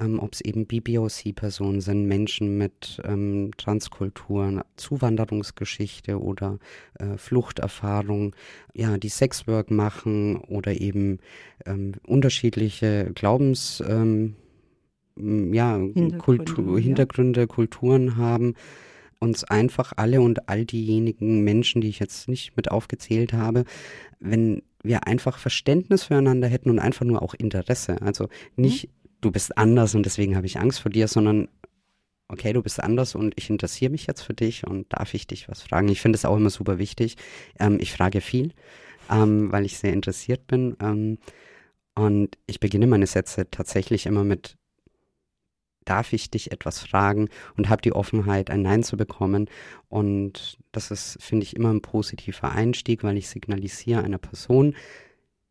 ähm, 0.00 0.18
ob 0.18 0.34
es 0.34 0.40
eben 0.40 0.66
BBOC-Personen 0.66 1.80
sind, 1.80 2.06
Menschen 2.06 2.56
mit 2.56 3.00
ähm, 3.04 3.50
Transkulturen, 3.56 4.62
Zuwanderungsgeschichte 4.76 6.20
oder 6.20 6.58
äh, 6.98 7.16
Fluchterfahrung, 7.16 8.34
ja, 8.74 8.96
die 8.96 9.08
Sexwork 9.08 9.70
machen 9.70 10.36
oder 10.36 10.80
eben 10.80 11.18
ähm, 11.66 11.92
unterschiedliche 12.06 13.10
Glaubens, 13.14 13.82
ähm, 13.86 14.36
ja, 15.16 15.76
Hintergründe, 15.76 16.18
Kultur, 16.18 16.80
Hintergründe, 16.80 17.46
Kulturen 17.46 18.16
haben 18.16 18.54
uns 19.20 19.44
einfach 19.44 19.92
alle 19.96 20.20
und 20.20 20.48
all 20.48 20.64
diejenigen 20.64 21.44
Menschen, 21.44 21.80
die 21.80 21.88
ich 21.88 21.98
jetzt 21.98 22.26
nicht 22.26 22.56
mit 22.56 22.70
aufgezählt 22.70 23.32
habe, 23.32 23.64
wenn 24.18 24.62
wir 24.82 25.06
einfach 25.06 25.38
Verständnis 25.38 26.04
füreinander 26.04 26.48
hätten 26.48 26.70
und 26.70 26.78
einfach 26.78 27.04
nur 27.04 27.22
auch 27.22 27.34
Interesse. 27.34 28.00
Also 28.00 28.28
nicht, 28.56 28.88
mhm. 28.88 28.90
du 29.20 29.30
bist 29.30 29.58
anders 29.58 29.94
und 29.94 30.04
deswegen 30.04 30.36
habe 30.36 30.46
ich 30.46 30.58
Angst 30.58 30.80
vor 30.80 30.90
dir, 30.90 31.06
sondern 31.06 31.48
okay, 32.28 32.52
du 32.52 32.62
bist 32.62 32.82
anders 32.82 33.14
und 33.14 33.34
ich 33.36 33.50
interessiere 33.50 33.90
mich 33.90 34.06
jetzt 34.06 34.22
für 34.22 34.34
dich 34.34 34.66
und 34.66 34.86
darf 34.90 35.12
ich 35.14 35.26
dich 35.26 35.48
was 35.48 35.62
fragen? 35.62 35.88
Ich 35.88 36.00
finde 36.00 36.16
es 36.16 36.24
auch 36.24 36.36
immer 36.36 36.50
super 36.50 36.78
wichtig. 36.78 37.16
Ähm, 37.58 37.78
ich 37.80 37.92
frage 37.92 38.20
viel, 38.20 38.52
ähm, 39.10 39.52
weil 39.52 39.66
ich 39.66 39.78
sehr 39.78 39.92
interessiert 39.92 40.46
bin. 40.46 40.76
Ähm, 40.80 41.18
und 41.94 42.38
ich 42.46 42.60
beginne 42.60 42.86
meine 42.86 43.06
Sätze 43.06 43.50
tatsächlich 43.50 44.06
immer 44.06 44.24
mit 44.24 44.56
darf 45.90 46.12
ich 46.12 46.30
dich 46.30 46.52
etwas 46.52 46.78
fragen 46.78 47.28
und 47.56 47.68
habe 47.68 47.82
die 47.82 47.92
Offenheit, 47.92 48.48
ein 48.48 48.62
Nein 48.62 48.84
zu 48.84 48.96
bekommen. 48.96 49.50
Und 49.88 50.58
das 50.70 50.90
ist, 50.92 51.18
finde 51.20 51.44
ich, 51.44 51.56
immer 51.56 51.72
ein 51.72 51.82
positiver 51.82 52.52
Einstieg, 52.52 53.02
weil 53.02 53.16
ich 53.16 53.28
signalisiere 53.28 54.04
einer 54.04 54.18
Person, 54.18 54.74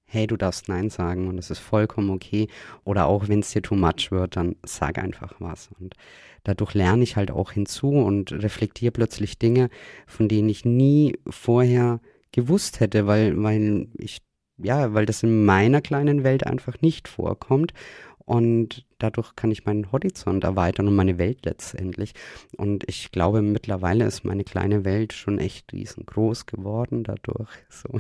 hey, 0.06 0.28
du 0.28 0.38
darfst 0.38 0.70
Nein 0.70 0.90
sagen 0.90 1.28
und 1.28 1.38
das 1.38 1.52
ist 1.52 1.60
vollkommen 1.60 2.10
okay. 2.10 2.48
Oder 2.86 3.06
auch 3.08 3.28
wenn 3.28 3.40
es 3.40 3.52
dir 3.52 3.62
too 3.62 3.76
much 3.76 4.12
wird, 4.12 4.38
dann 4.38 4.56
sag 4.64 4.98
einfach 4.98 5.34
was. 5.40 5.70
Und 5.80 5.96
dadurch 6.44 6.74
lerne 6.74 7.04
ich 7.04 7.18
halt 7.18 7.32
auch 7.32 7.52
hinzu 7.52 7.90
und 7.90 8.32
reflektiere 8.32 8.92
plötzlich 8.92 9.38
Dinge, 9.38 9.70
von 10.08 10.30
denen 10.30 10.50
ich 10.50 10.64
nie 10.64 11.18
vorher 11.30 12.00
gewusst 12.32 12.80
hätte, 12.80 13.08
weil, 13.08 13.42
weil 13.44 13.88
ich, 13.98 14.20
ja, 14.58 14.94
weil 14.94 15.06
das 15.06 15.22
in 15.22 15.46
meiner 15.46 15.82
kleinen 15.82 16.24
Welt 16.24 16.46
einfach 16.46 16.82
nicht 16.82 17.08
vorkommt. 17.08 17.74
Und 18.30 18.86
dadurch 19.00 19.36
kann 19.36 19.50
ich 19.50 19.66
meinen 19.66 19.92
Horizont 19.92 20.44
erweitern 20.44 20.88
und 20.88 20.96
meine 20.96 21.18
Welt 21.18 21.48
letztendlich. 21.48 22.14
Und 22.58 22.88
ich 22.88 23.12
glaube, 23.12 23.42
mittlerweile 23.42 24.06
ist 24.06 24.24
meine 24.24 24.44
kleine 24.44 24.86
Welt 24.86 25.14
schon 25.14 25.40
echt 25.40 25.74
riesengroß 25.74 26.46
geworden 26.46 27.04
dadurch. 27.04 27.50
So. 27.70 27.90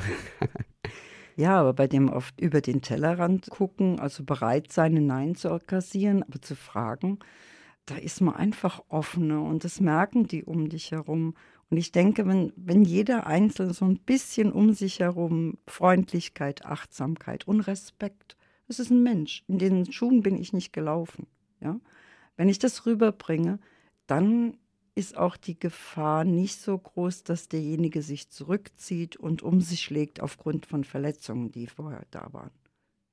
Ja, 1.35 1.57
aber 1.57 1.71
bei 1.71 1.87
dem 1.87 2.09
oft 2.09 2.41
über 2.41 2.59
den 2.59 2.81
Tellerrand 2.81 3.49
gucken, 3.49 3.97
also 3.97 4.25
bereit 4.25 4.73
sein, 4.73 4.97
ein 4.97 5.05
Nein 5.05 5.35
zu 5.35 5.57
kassieren, 5.65 6.21
aber 6.23 6.41
zu 6.41 6.53
fragen, 6.53 7.19
da 7.85 7.95
ist 7.95 8.19
man 8.19 8.35
einfach 8.35 8.83
offener 8.89 9.41
und 9.41 9.63
das 9.63 9.79
merken 9.79 10.27
die 10.27 10.43
um 10.43 10.67
dich 10.67 10.91
herum. 10.91 11.35
Und 11.69 11.77
ich 11.77 11.93
denke, 11.93 12.27
wenn, 12.27 12.51
wenn 12.57 12.83
jeder 12.83 13.25
Einzelne 13.25 13.73
so 13.73 13.85
ein 13.85 13.99
bisschen 13.99 14.51
um 14.51 14.73
sich 14.73 14.99
herum 14.99 15.57
Freundlichkeit, 15.65 16.65
Achtsamkeit 16.65 17.47
und 17.47 17.61
Respekt 17.61 18.35
es 18.69 18.79
ist 18.79 18.91
ein 18.91 19.03
Mensch. 19.03 19.43
In 19.47 19.57
den 19.57 19.91
Schuhen 19.91 20.21
bin 20.21 20.37
ich 20.37 20.53
nicht 20.53 20.71
gelaufen. 20.71 21.27
Ja? 21.59 21.79
Wenn 22.37 22.49
ich 22.49 22.59
das 22.59 22.85
rüberbringe, 22.85 23.59
dann 24.07 24.57
ist 24.95 25.17
auch 25.17 25.37
die 25.37 25.57
Gefahr 25.57 26.23
nicht 26.23 26.61
so 26.61 26.77
groß, 26.77 27.23
dass 27.23 27.47
derjenige 27.47 28.01
sich 28.01 28.29
zurückzieht 28.29 29.17
und 29.17 29.43
um 29.43 29.61
sich 29.61 29.81
schlägt 29.81 30.21
aufgrund 30.21 30.65
von 30.65 30.83
Verletzungen, 30.83 31.51
die 31.51 31.67
vorher 31.67 32.05
da 32.11 32.31
waren. 32.31 32.51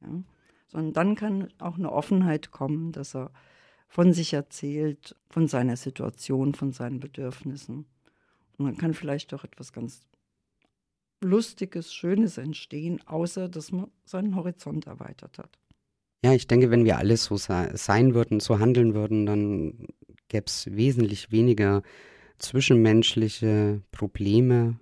Ja? 0.02 0.22
Sondern 0.68 0.92
dann 0.92 1.14
kann 1.14 1.52
auch 1.58 1.76
eine 1.76 1.92
Offenheit 1.92 2.50
kommen, 2.50 2.92
dass 2.92 3.14
er 3.14 3.30
von 3.88 4.12
sich 4.12 4.32
erzählt, 4.32 5.16
von 5.30 5.48
seiner 5.48 5.76
Situation, 5.76 6.54
von 6.54 6.72
seinen 6.72 7.00
Bedürfnissen. 7.00 7.86
Und 8.58 8.66
dann 8.66 8.76
kann 8.76 8.94
vielleicht 8.94 9.32
auch 9.32 9.44
etwas 9.44 9.72
ganz 9.72 10.00
Lustiges, 11.20 11.94
Schönes 11.94 12.38
entstehen, 12.38 13.00
außer 13.06 13.48
dass 13.48 13.72
man 13.72 13.90
seinen 14.04 14.36
Horizont 14.36 14.86
erweitert 14.86 15.38
hat. 15.38 15.58
Ja, 16.24 16.32
ich 16.32 16.46
denke, 16.46 16.70
wenn 16.70 16.84
wir 16.84 16.98
alle 16.98 17.16
so 17.16 17.36
sein 17.36 18.14
würden, 18.14 18.40
so 18.40 18.58
handeln 18.58 18.94
würden, 18.94 19.26
dann 19.26 19.86
gäbe 20.28 20.46
es 20.46 20.66
wesentlich 20.74 21.30
weniger 21.30 21.82
zwischenmenschliche 22.38 23.82
Probleme 23.92 24.78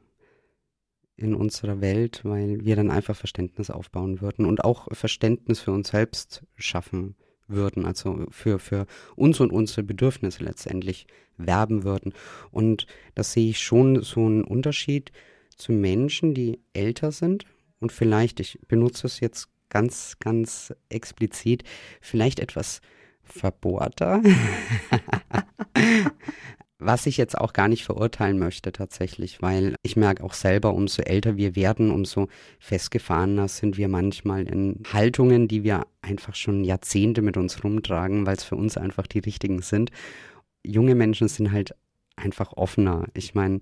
in 1.17 1.35
unserer 1.35 1.81
Welt, 1.81 2.21
weil 2.25 2.65
wir 2.65 2.77
dann 2.77 2.91
einfach 2.91 3.15
Verständnis 3.15 3.71
aufbauen 3.71 4.21
würden 4.21 4.47
und 4.47 4.65
auch 4.65 4.89
Verständnis 4.93 5.61
für 5.61 5.71
uns 5.71 5.89
selbst 5.89 6.45
schaffen 6.57 7.15
würden, 7.47 7.85
also 7.85 8.27
für, 8.31 8.59
für 8.59 8.87
uns 9.15 9.39
und 9.39 9.53
unsere 9.53 9.83
Bedürfnisse 9.83 10.43
letztendlich 10.43 11.07
werben 11.37 11.85
würden. 11.85 12.13
Und 12.51 12.87
das 13.15 13.33
sehe 13.33 13.51
ich 13.51 13.61
schon 13.61 14.03
so 14.03 14.25
einen 14.25 14.45
Unterschied 14.45 15.13
zu 15.57 15.73
Menschen, 15.73 16.35
die 16.35 16.61
älter 16.73 17.13
sind 17.13 17.45
und 17.81 17.93
vielleicht, 17.93 18.41
ich 18.41 18.59
benutze 18.69 19.07
es 19.07 19.21
jetzt 19.21 19.49
ganz, 19.69 20.17
ganz 20.21 20.73
explizit, 20.89 21.65
vielleicht 22.01 22.39
etwas 22.39 22.81
verbohrter, 23.23 24.23
was 26.79 27.07
ich 27.07 27.17
jetzt 27.17 27.39
auch 27.39 27.53
gar 27.53 27.69
nicht 27.69 27.85
verurteilen 27.85 28.39
möchte 28.39 28.73
tatsächlich, 28.73 29.43
weil 29.43 29.77
ich 29.83 29.97
merke 29.97 30.23
auch 30.23 30.35
selber, 30.35 30.75
umso 30.75 31.03
älter 31.03 31.37
wir 31.37 31.57
werden, 31.57 31.91
umso 31.91 32.29
festgefahrener 32.59 33.49
sind 33.49 33.77
wir 33.77 33.89
manchmal 33.89 34.47
in 34.47 34.83
Haltungen, 34.93 35.49
die 35.49 35.65
wir 35.65 35.87
einfach 36.03 36.35
schon 36.35 36.65
Jahrzehnte 36.65 37.23
mit 37.23 37.37
uns 37.37 37.65
rumtragen, 37.65 38.27
weil 38.27 38.37
es 38.37 38.45
für 38.45 38.57
uns 38.57 38.77
einfach 38.77 39.07
die 39.07 39.21
richtigen 39.21 39.63
sind. 39.63 39.91
Junge 40.65 40.95
Menschen 40.95 41.29
sind 41.29 41.53
halt 41.53 41.75
einfach 42.17 42.53
offener. 42.53 43.07
Ich 43.15 43.35
meine, 43.35 43.61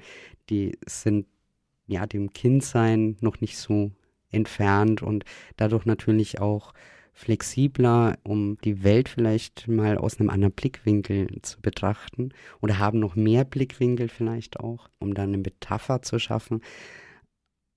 die 0.50 0.78
sind 0.87 1.26
ja 1.86 2.06
dem 2.06 2.32
Kindsein 2.32 3.16
noch 3.20 3.40
nicht 3.40 3.58
so 3.58 3.92
entfernt 4.30 5.02
und 5.02 5.24
dadurch 5.56 5.84
natürlich 5.84 6.40
auch 6.40 6.72
flexibler, 7.14 8.18
um 8.22 8.56
die 8.64 8.82
Welt 8.82 9.08
vielleicht 9.08 9.68
mal 9.68 9.98
aus 9.98 10.18
einem 10.18 10.30
anderen 10.30 10.54
Blickwinkel 10.54 11.28
zu 11.42 11.60
betrachten 11.60 12.30
oder 12.60 12.78
haben 12.78 12.98
noch 12.98 13.16
mehr 13.16 13.44
Blickwinkel 13.44 14.08
vielleicht 14.08 14.60
auch, 14.60 14.88
um 14.98 15.14
dann 15.14 15.28
eine 15.28 15.38
Metapher 15.38 16.02
zu 16.02 16.18
schaffen. 16.18 16.62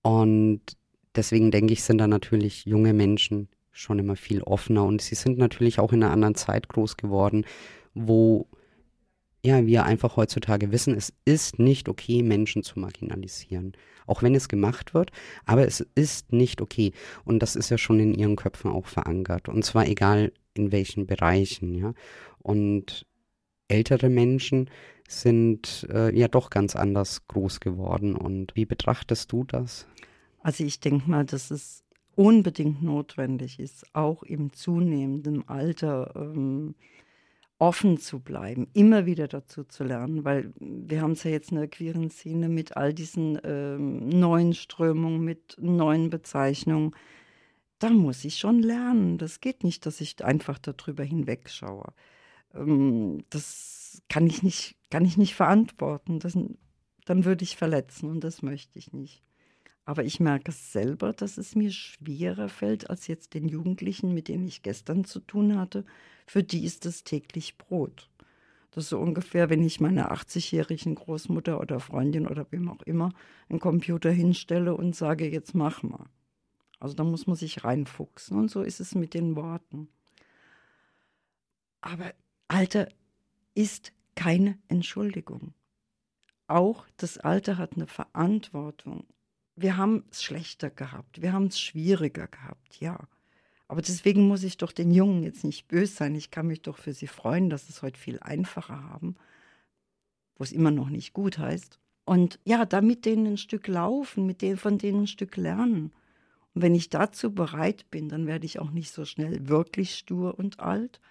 Und 0.01 0.62
deswegen 1.15 1.51
denke 1.51 1.74
ich, 1.74 1.83
sind 1.83 1.97
da 1.97 2.07
natürlich 2.07 2.65
junge 2.65 2.93
Menschen 2.93 3.50
schon 3.71 4.00
immer 4.00 4.15
viel 4.15 4.41
offener 4.41 4.85
und 4.85 5.01
sie 5.01 5.15
sind 5.15 5.38
natürlich 5.38 5.79
auch 5.79 5.91
in 5.91 6.01
einer 6.01 6.13
anderen 6.13 6.35
Zeit 6.35 6.69
groß 6.69 6.95
geworden, 6.95 7.45
wo 7.93 8.47
ja, 9.45 9.65
wir 9.65 9.85
einfach 9.85 10.17
heutzutage 10.17 10.71
wissen, 10.71 10.95
es 10.95 11.13
ist 11.23 11.59
nicht 11.59 11.87
okay, 11.87 12.23
Menschen 12.23 12.63
zu 12.63 12.79
marginalisieren. 12.79 13.73
Auch 14.07 14.23
wenn 14.23 14.35
es 14.35 14.49
gemacht 14.49 14.93
wird, 14.93 15.11
aber 15.45 15.65
es 15.65 15.81
ist 15.95 16.33
nicht 16.33 16.61
okay. 16.61 16.91
Und 17.23 17.39
das 17.39 17.55
ist 17.55 17.69
ja 17.69 17.77
schon 17.77 17.99
in 17.99 18.13
ihren 18.13 18.35
Köpfen 18.35 18.71
auch 18.71 18.87
verankert. 18.87 19.49
Und 19.49 19.63
zwar 19.63 19.87
egal 19.87 20.31
in 20.55 20.71
welchen 20.71 21.05
Bereichen, 21.05 21.75
ja. 21.75 21.93
Und 22.39 23.05
ältere 23.67 24.09
Menschen 24.09 24.69
sind 25.07 25.87
äh, 25.91 26.15
ja 26.15 26.27
doch 26.27 26.49
ganz 26.49 26.75
anders 26.75 27.27
groß 27.27 27.59
geworden. 27.59 28.15
Und 28.15 28.55
wie 28.55 28.65
betrachtest 28.65 29.31
du 29.31 29.43
das? 29.43 29.87
Also 30.41 30.63
ich 30.63 30.79
denke 30.79 31.09
mal, 31.09 31.25
dass 31.25 31.51
es 31.51 31.83
unbedingt 32.15 32.81
notwendig 32.81 33.59
ist, 33.59 33.85
auch 33.93 34.23
im 34.23 34.53
zunehmenden 34.53 35.47
Alter 35.47 36.13
ähm, 36.15 36.75
offen 37.57 37.97
zu 37.97 38.19
bleiben, 38.19 38.67
immer 38.74 39.05
wieder 39.05 39.27
dazu 39.27 39.63
zu 39.63 39.83
lernen, 39.83 40.25
weil 40.25 40.53
wir 40.59 41.01
haben 41.01 41.13
es 41.13 41.24
ja 41.24 41.31
jetzt 41.31 41.51
in 41.51 41.57
der 41.57 41.67
queeren 41.67 42.09
Szene 42.09 42.50
mit 42.50 42.75
all 42.75 42.93
diesen 42.93 43.39
ähm, 43.43 44.09
neuen 44.09 44.53
Strömungen, 44.53 45.21
mit 45.24 45.55
neuen 45.59 46.09
Bezeichnungen. 46.09 46.95
Da 47.79 47.89
muss 47.89 48.25
ich 48.25 48.38
schon 48.38 48.59
lernen. 48.62 49.17
Das 49.17 49.39
geht 49.39 49.63
nicht, 49.63 49.85
dass 49.85 50.01
ich 50.01 50.24
einfach 50.24 50.59
darüber 50.59 51.03
hinwegschaue. 51.03 51.93
Ähm, 52.53 53.24
das 53.29 54.01
kann 54.09 54.27
ich 54.27 54.43
nicht, 54.43 54.75
kann 54.89 55.05
ich 55.05 55.17
nicht 55.17 55.35
verantworten. 55.35 56.19
Das, 56.19 56.38
dann 57.05 57.25
würde 57.25 57.43
ich 57.43 57.55
verletzen 57.55 58.09
und 58.09 58.24
das 58.24 58.41
möchte 58.41 58.79
ich 58.79 58.91
nicht. 58.91 59.24
Aber 59.86 60.04
ich 60.04 60.20
merke 60.20 60.51
selber, 60.51 61.13
dass 61.13 61.38
es 61.38 61.56
mir 61.56 61.72
schwerer 61.72 62.50
fällt 62.50 62.89
als 62.89 63.06
jetzt 63.08 63.36
den 63.36 63.48
Jugendlichen, 63.48 64.13
mit 64.13 64.27
denen 64.27 64.48
ich 64.48 64.63
gestern 64.63 65.06
zu 65.06 65.20
tun 65.20 65.58
hatte. 65.58 65.86
Für 66.25 66.44
die 66.44 66.65
ist 66.65 66.88
es 66.88 67.04
täglich 67.04 67.58
Brot. 67.58 68.10
Das 68.72 68.86
ist 68.86 68.89
so 68.89 69.00
ungefähr, 69.00 69.50
wenn 69.50 69.63
ich 69.63 69.80
meiner 69.80 70.12
80-jährigen 70.12 70.96
Großmutter 70.96 71.62
oder 71.62 71.80
Freundin 71.80 72.27
oder 72.27 72.48
wem 72.51 72.68
auch 72.68 72.82
immer 72.82 73.13
einen 73.48 73.60
Computer 73.60 74.12
hinstelle 74.12 74.75
und 74.75 74.96
sage, 74.96 75.30
jetzt 75.30 75.54
mach 75.54 75.84
mal. 75.84 76.08
Also 76.80 76.96
da 76.96 77.04
muss 77.04 77.25
man 77.27 77.38
sich 77.38 77.63
reinfuchsen 77.63 78.38
und 78.38 78.51
so 78.51 78.63
ist 78.63 78.82
es 78.82 78.96
mit 78.96 79.13
den 79.13 79.36
Worten. 79.36 79.88
Aber 81.80 82.13
Alter 82.48 82.89
ist 83.54 83.94
keine 84.15 84.58
Entschuldigung. 84.68 85.54
Auch 86.48 86.86
das 86.98 87.18
Alter 87.18 87.58
hat 87.58 87.75
eine 87.75 87.88
Verantwortung 87.88 89.06
wir 89.55 89.77
haben 89.77 90.03
es 90.12 90.24
schlechter 90.24 90.69
gehabt, 90.69 91.21
wir 91.21 91.33
haben 91.33 91.47
es 91.47 91.59
schwieriger 91.59 92.27
gehabt, 92.27 92.79
ja. 92.79 93.00
Aber 93.67 93.81
deswegen 93.81 94.27
muss 94.27 94.43
ich 94.43 94.57
doch 94.57 94.71
den 94.71 94.91
Jungen 94.91 95.24
jetzt 95.24 95.43
nicht 95.43 95.67
böse 95.67 95.93
sein. 95.93 96.15
Ich 96.15 96.29
kann 96.29 96.47
mich 96.47 96.62
doch 96.62 96.77
für 96.77 96.93
sie 96.93 97.07
freuen, 97.07 97.50
dass 97.50 97.67
es 97.67 97.81
heute 97.81 98.00
viel 98.00 98.19
einfacher 98.19 98.83
haben, 98.83 99.15
wo 100.38 100.43
es 100.43 100.51
immer 100.51 100.71
noch 100.71 100.89
nicht 100.89 101.13
gut 101.13 101.39
heißt. 101.39 101.79
Und 102.05 102.39
ja, 102.45 102.65
da 102.65 102.81
mit 102.81 103.05
denen 103.05 103.25
ein 103.25 103.38
Stück 103.38 103.67
laufen, 103.67 104.27
mit 104.27 104.43
denen, 104.43 104.57
von 104.57 104.77
denen 104.77 105.03
ein 105.03 105.07
Stück 105.07 105.35
lernen. 105.38 105.91
Und 106.53 106.62
wenn 106.62 106.75
ich 106.75 106.89
dazu 106.89 107.33
bereit 107.33 107.89
bin, 107.89 108.07
dann 108.07 108.27
werde 108.27 108.45
ich 108.45 108.59
auch 108.59 108.69
nicht 108.69 108.91
so 108.91 109.03
schnell 109.03 109.47
wirklich 109.50 109.95
stur 109.95 110.38
und 110.38 110.59
alt, 110.59 111.01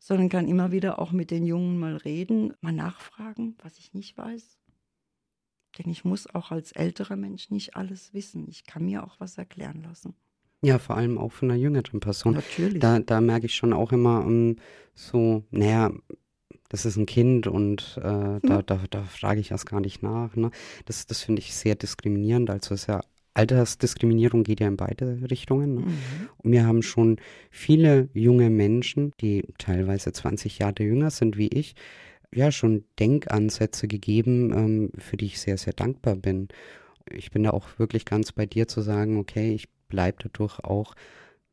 sondern 0.00 0.28
kann 0.28 0.48
immer 0.48 0.72
wieder 0.72 0.98
auch 0.98 1.12
mit 1.12 1.30
den 1.30 1.46
Jungen 1.46 1.78
mal 1.78 1.96
reden, 1.96 2.54
mal 2.60 2.72
nachfragen, 2.72 3.54
was 3.62 3.78
ich 3.78 3.94
nicht 3.94 4.18
weiß. 4.18 4.58
Denn 5.78 5.90
ich 5.90 6.04
muss 6.04 6.32
auch 6.34 6.50
als 6.50 6.72
älterer 6.72 7.16
Mensch 7.16 7.50
nicht 7.50 7.76
alles 7.76 8.12
wissen. 8.12 8.46
Ich 8.48 8.64
kann 8.64 8.84
mir 8.84 9.04
auch 9.04 9.18
was 9.18 9.38
erklären 9.38 9.82
lassen. 9.82 10.14
Ja, 10.62 10.78
vor 10.78 10.96
allem 10.96 11.18
auch 11.18 11.32
von 11.32 11.50
einer 11.50 11.58
jüngeren 11.58 12.00
Person. 12.00 12.34
Natürlich. 12.34 12.80
Da, 12.80 13.00
da 13.00 13.20
merke 13.20 13.46
ich 13.46 13.54
schon 13.54 13.72
auch 13.72 13.92
immer 13.92 14.24
um, 14.24 14.32
ähm, 14.32 14.56
so, 14.94 15.44
naja, 15.50 15.90
das 16.68 16.86
ist 16.86 16.96
ein 16.96 17.06
Kind 17.06 17.46
und 17.46 17.98
äh, 17.98 18.00
da, 18.02 18.40
ja. 18.42 18.62
da, 18.62 18.80
da 18.88 19.02
frage 19.02 19.40
ich 19.40 19.50
erst 19.50 19.66
gar 19.66 19.80
nicht 19.80 20.02
nach. 20.02 20.36
Ne? 20.36 20.50
Das, 20.86 21.06
das 21.06 21.22
finde 21.22 21.40
ich 21.40 21.54
sehr 21.54 21.74
diskriminierend. 21.74 22.48
Also 22.48 22.74
ist 22.74 22.86
ja 22.86 23.02
Altersdiskriminierung 23.34 24.42
geht 24.44 24.60
ja 24.60 24.68
in 24.68 24.76
beide 24.76 25.30
Richtungen. 25.30 25.74
Ne? 25.74 25.80
Mhm. 25.80 25.94
Und 26.38 26.52
wir 26.52 26.66
haben 26.66 26.82
schon 26.82 27.16
viele 27.50 28.08
junge 28.14 28.50
Menschen, 28.50 29.12
die 29.20 29.44
teilweise 29.58 30.12
20 30.12 30.58
Jahre 30.58 30.82
jünger 30.82 31.10
sind 31.10 31.36
wie 31.36 31.48
ich, 31.48 31.74
ja 32.34 32.50
schon 32.50 32.84
Denkansätze 32.98 33.88
gegeben, 33.88 34.52
ähm, 34.52 34.90
für 34.98 35.16
die 35.16 35.26
ich 35.26 35.40
sehr, 35.40 35.58
sehr 35.58 35.72
dankbar 35.72 36.16
bin. 36.16 36.48
Ich 37.10 37.30
bin 37.30 37.42
da 37.42 37.50
auch 37.50 37.78
wirklich 37.78 38.04
ganz 38.04 38.32
bei 38.32 38.46
dir 38.46 38.68
zu 38.68 38.80
sagen, 38.80 39.18
okay, 39.18 39.52
ich 39.52 39.68
bleibe 39.88 40.18
dadurch 40.22 40.60
auch 40.60 40.94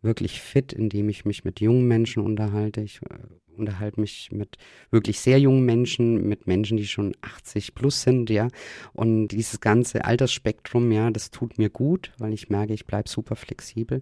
wirklich 0.01 0.39
fit, 0.39 0.71
indem 0.71 1.09
ich 1.09 1.25
mich 1.25 1.43
mit 1.43 1.59
jungen 1.59 1.87
Menschen 1.87 2.23
unterhalte. 2.23 2.81
Ich 2.81 3.01
äh, 3.09 3.17
unterhalte 3.57 3.99
mich 3.99 4.31
mit 4.31 4.57
wirklich 4.89 5.19
sehr 5.19 5.39
jungen 5.39 5.65
Menschen, 5.65 6.27
mit 6.27 6.47
Menschen, 6.47 6.77
die 6.77 6.87
schon 6.87 7.13
80 7.21 7.75
plus 7.75 8.01
sind, 8.01 8.29
ja. 8.29 8.47
Und 8.93 9.29
dieses 9.29 9.59
ganze 9.59 10.05
Altersspektrum, 10.05 10.91
ja, 10.91 11.11
das 11.11 11.31
tut 11.31 11.57
mir 11.57 11.69
gut, 11.69 12.13
weil 12.17 12.33
ich 12.33 12.49
merke, 12.49 12.73
ich 12.73 12.85
bleibe 12.85 13.09
super 13.09 13.35
flexibel. 13.35 14.01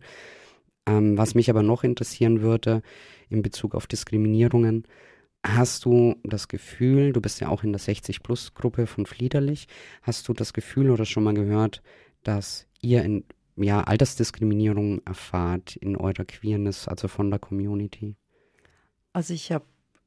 Ähm, 0.85 1.17
was 1.17 1.35
mich 1.35 1.49
aber 1.49 1.63
noch 1.63 1.83
interessieren 1.83 2.41
würde 2.41 2.81
in 3.29 3.41
Bezug 3.41 3.75
auf 3.75 3.87
Diskriminierungen, 3.87 4.83
Hast 5.55 5.86
du 5.86 6.15
das 6.23 6.47
Gefühl, 6.47 7.13
du 7.13 7.21
bist 7.21 7.39
ja 7.39 7.47
auch 7.47 7.63
in 7.63 7.71
der 7.71 7.79
60-Plus-Gruppe 7.79 8.86
von 8.86 9.05
Fliederlich, 9.05 9.67
hast 10.01 10.27
du 10.27 10.33
das 10.33 10.53
Gefühl 10.53 10.91
oder 10.91 11.05
schon 11.05 11.23
mal 11.23 11.33
gehört, 11.33 11.81
dass 12.23 12.67
ihr 12.81 13.03
in 13.03 13.23
ja, 13.55 13.81
Altersdiskriminierung 13.81 15.01
erfahrt 15.05 15.75
in 15.77 15.95
eurer 15.95 16.25
Queerness, 16.25 16.88
also 16.88 17.07
von 17.07 17.29
der 17.29 17.39
Community? 17.39 18.15
Also 19.13 19.33
ich 19.33 19.51
habe 19.51 19.65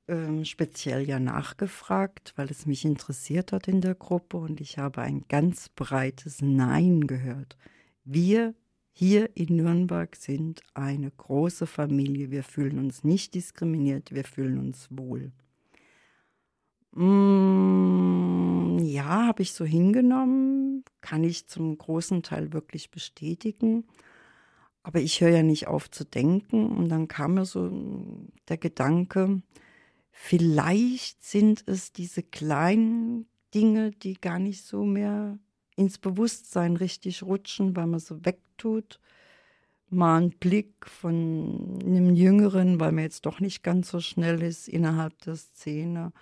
ähm, 0.08 0.44
speziell 0.44 1.08
ja 1.08 1.18
nachgefragt, 1.18 2.32
weil 2.36 2.50
es 2.50 2.66
mich 2.66 2.84
interessiert 2.84 3.52
hat 3.52 3.66
in 3.66 3.80
der 3.80 3.94
Gruppe 3.94 4.36
und 4.36 4.60
ich 4.60 4.78
habe 4.78 5.00
ein 5.00 5.24
ganz 5.28 5.68
breites 5.70 6.42
Nein 6.42 7.06
gehört. 7.06 7.56
Wir 8.04 8.54
hier 8.92 9.36
in 9.36 9.56
Nürnberg 9.56 10.16
sind 10.16 10.62
eine 10.74 11.10
große 11.10 11.66
Familie. 11.66 12.30
Wir 12.30 12.42
fühlen 12.42 12.78
uns 12.78 13.04
nicht 13.04 13.34
diskriminiert, 13.34 14.12
wir 14.12 14.24
fühlen 14.24 14.58
uns 14.58 14.88
wohl. 14.90 15.32
Mm, 16.92 18.78
ja, 18.80 19.26
habe 19.26 19.42
ich 19.42 19.52
so 19.52 19.64
hingenommen, 19.64 20.84
kann 21.00 21.24
ich 21.24 21.46
zum 21.46 21.78
großen 21.78 22.22
Teil 22.22 22.52
wirklich 22.52 22.90
bestätigen. 22.90 23.84
Aber 24.82 25.00
ich 25.00 25.20
höre 25.20 25.30
ja 25.30 25.42
nicht 25.42 25.68
auf 25.68 25.90
zu 25.90 26.04
denken 26.04 26.70
und 26.70 26.88
dann 26.88 27.06
kam 27.06 27.34
mir 27.34 27.44
so 27.44 27.70
der 28.48 28.56
Gedanke, 28.56 29.42
vielleicht 30.10 31.22
sind 31.22 31.64
es 31.66 31.92
diese 31.92 32.22
kleinen 32.22 33.26
Dinge, 33.54 33.90
die 33.90 34.14
gar 34.14 34.38
nicht 34.38 34.64
so 34.64 34.84
mehr 34.84 35.38
ins 35.76 35.98
Bewusstsein 35.98 36.76
richtig 36.76 37.22
rutschen, 37.22 37.76
weil 37.76 37.86
man 37.86 38.00
so 38.00 38.24
wegtut. 38.24 39.00
Mal 39.88 40.22
ein 40.22 40.30
Blick 40.30 40.86
von 40.86 41.80
einem 41.84 42.14
Jüngeren, 42.14 42.78
weil 42.78 42.92
man 42.92 43.04
jetzt 43.04 43.26
doch 43.26 43.40
nicht 43.40 43.62
ganz 43.62 43.90
so 43.90 44.00
schnell 44.00 44.40
ist 44.42 44.68
innerhalb 44.68 45.18
der 45.22 45.36
Szene. 45.36 46.12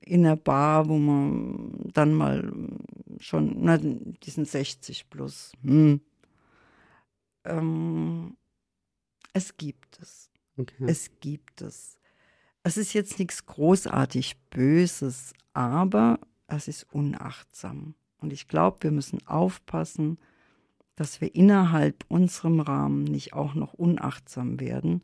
In 0.00 0.22
der 0.24 0.36
Bar, 0.36 0.88
wo 0.88 0.98
man 0.98 1.90
dann 1.92 2.14
mal 2.14 2.50
schon, 3.18 3.56
na, 3.58 3.78
diesen 3.78 4.44
60 4.44 5.10
plus. 5.10 5.52
Hm. 5.62 6.00
Ähm, 7.44 8.36
es 9.32 9.56
gibt 9.56 9.98
es. 10.00 10.30
Okay. 10.56 10.84
Es 10.86 11.10
gibt 11.20 11.62
es. 11.62 11.98
Es 12.62 12.76
ist 12.76 12.92
jetzt 12.92 13.18
nichts 13.18 13.46
großartig 13.46 14.36
Böses, 14.50 15.32
aber 15.52 16.20
es 16.46 16.68
ist 16.68 16.92
unachtsam. 16.92 17.94
Und 18.22 18.32
ich 18.32 18.48
glaube, 18.48 18.78
wir 18.82 18.90
müssen 18.90 19.26
aufpassen, 19.26 20.18
dass 20.96 21.20
wir 21.20 21.34
innerhalb 21.34 22.04
unserem 22.08 22.60
Rahmen 22.60 23.04
nicht 23.04 23.32
auch 23.32 23.54
noch 23.54 23.74
unachtsam 23.74 24.60
werden, 24.60 25.02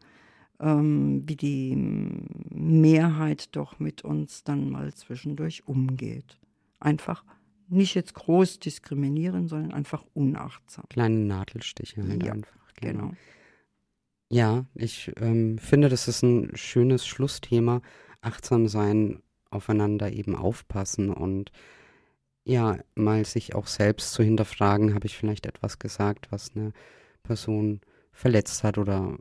ähm, 0.61 1.23
wie 1.27 1.37
die 1.37 1.75
Mehrheit 2.51 3.57
doch 3.57 3.79
mit 3.79 4.03
uns 4.03 4.45
dann 4.45 4.71
mal 4.71 4.93
zwischendurch 4.95 5.67
umgeht. 5.67 6.39
Einfach 6.81 7.25
nicht 7.69 7.95
jetzt 7.95 8.15
groß 8.15 8.61
diskriminieren, 8.61 9.49
sondern 9.49 9.73
einfach 9.73 10.05
unachtsam. 10.15 10.85
Kleine 10.91 11.17
Nadelstiche 11.17 12.07
halt 12.07 12.23
ja, 12.23 12.33
einfach. 12.33 12.75
Genau. 12.77 13.09
genau. 13.09 13.15
Ja, 14.31 14.67
ich 14.75 15.11
ähm, 15.17 15.59
finde, 15.59 15.89
das 15.89 16.07
ist 16.07 16.23
ein 16.23 16.51
schönes 16.55 17.07
Schlussthema. 17.07 17.81
Achtsam 18.21 18.69
sein, 18.69 19.23
aufeinander 19.51 20.13
eben 20.13 20.35
aufpassen 20.35 21.11
und 21.11 21.51
ja, 22.49 22.79
mal 22.95 23.25
sich 23.27 23.55
auch 23.55 23.67
selbst 23.67 24.13
zu 24.15 24.23
hinterfragen, 24.23 24.95
habe 24.95 25.07
ich 25.07 25.17
vielleicht 25.17 25.45
etwas 25.47 25.79
gesagt, 25.79 26.29
was 26.31 26.53
eine 26.57 26.73
Person 27.23 27.81
verletzt 28.11 28.65
hat 28.65 28.79
oder 28.79 29.19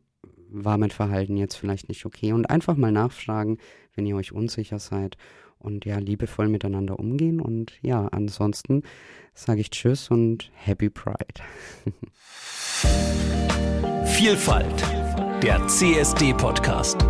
war 0.49 0.77
mein 0.77 0.91
Verhalten 0.91 1.35
jetzt 1.35 1.55
vielleicht 1.55 1.89
nicht 1.89 2.05
okay? 2.05 2.31
Und 2.31 2.49
einfach 2.49 2.77
mal 2.77 2.93
nachfragen, 2.93 3.57
wenn 3.95 4.05
ihr 4.05 4.15
euch 4.15 4.31
unsicher 4.31 4.79
seid 4.79 5.17
und 5.59 5.83
ja, 5.85 5.97
liebevoll 5.97 6.47
miteinander 6.47 6.99
umgehen. 6.99 7.41
Und 7.41 7.73
ja, 7.81 8.07
ansonsten 8.07 8.83
sage 9.33 9.59
ich 9.59 9.71
Tschüss 9.71 10.09
und 10.09 10.49
Happy 10.55 10.89
Pride. 10.89 11.43
Vielfalt, 14.05 14.83
der 15.43 15.67
CSD-Podcast. 15.67 17.05